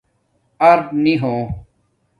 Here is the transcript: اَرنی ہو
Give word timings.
اَرنی 0.69 1.15
ہو 1.21 1.33